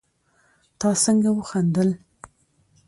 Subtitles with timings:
[0.79, 1.89] تا څنګه وخندل